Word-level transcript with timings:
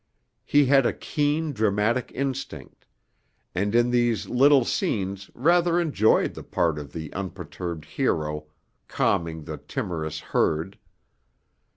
He 0.43 0.65
had 0.65 0.87
a 0.87 0.93
keen 0.93 1.53
dramatic 1.53 2.11
instinct, 2.15 2.87
and 3.53 3.75
in 3.75 3.91
these 3.91 4.27
little 4.27 4.65
scenes 4.65 5.29
rather 5.35 5.79
enjoyed 5.79 6.33
the 6.33 6.41
part 6.41 6.79
of 6.79 6.91
the 6.91 7.13
unperturbed 7.13 7.85
hero 7.85 8.47
calming 8.87 9.43
the 9.43 9.57
timorous 9.57 10.19
herd. 10.19 10.79